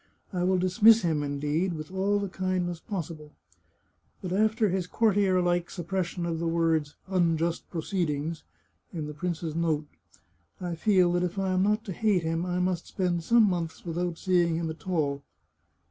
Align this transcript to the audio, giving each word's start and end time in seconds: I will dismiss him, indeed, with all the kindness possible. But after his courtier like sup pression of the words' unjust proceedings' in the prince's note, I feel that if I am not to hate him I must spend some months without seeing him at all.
I 0.33 0.43
will 0.43 0.57
dismiss 0.57 1.03
him, 1.03 1.21
indeed, 1.21 1.73
with 1.73 1.91
all 1.91 2.17
the 2.17 2.27
kindness 2.27 2.79
possible. 2.79 3.33
But 4.23 4.33
after 4.33 4.69
his 4.69 4.87
courtier 4.87 5.39
like 5.43 5.69
sup 5.69 5.85
pression 5.89 6.25
of 6.25 6.39
the 6.39 6.47
words' 6.47 6.95
unjust 7.07 7.69
proceedings' 7.69 8.41
in 8.93 9.05
the 9.05 9.13
prince's 9.13 9.53
note, 9.55 9.85
I 10.59 10.73
feel 10.73 11.11
that 11.11 11.21
if 11.23 11.37
I 11.37 11.49
am 11.51 11.61
not 11.61 11.85
to 11.85 11.93
hate 11.93 12.23
him 12.23 12.47
I 12.47 12.57
must 12.57 12.87
spend 12.87 13.23
some 13.23 13.43
months 13.47 13.85
without 13.85 14.17
seeing 14.17 14.55
him 14.55 14.71
at 14.71 14.87
all. 14.87 15.21